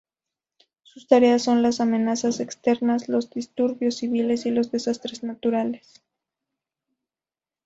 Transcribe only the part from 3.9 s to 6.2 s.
civiles y los desastres naturales.